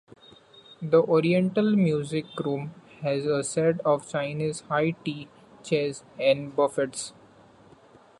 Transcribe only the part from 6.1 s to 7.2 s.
and buffets.